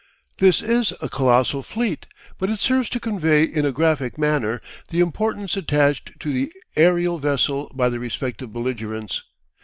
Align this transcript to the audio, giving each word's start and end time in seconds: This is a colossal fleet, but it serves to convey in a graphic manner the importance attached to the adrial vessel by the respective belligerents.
This 0.39 0.63
is 0.63 0.93
a 0.99 1.07
colossal 1.07 1.61
fleet, 1.61 2.07
but 2.39 2.49
it 2.49 2.59
serves 2.59 2.89
to 2.89 2.99
convey 2.99 3.43
in 3.43 3.67
a 3.67 3.71
graphic 3.71 4.17
manner 4.17 4.59
the 4.87 4.99
importance 4.99 5.55
attached 5.55 6.19
to 6.21 6.33
the 6.33 6.51
adrial 6.75 7.19
vessel 7.19 7.71
by 7.75 7.87
the 7.89 7.99
respective 7.99 8.51
belligerents. 8.51 9.21